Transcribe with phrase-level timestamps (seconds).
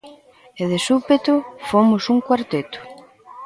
[0.61, 1.33] E de súpeto,
[1.69, 2.79] fomos un cuarteto.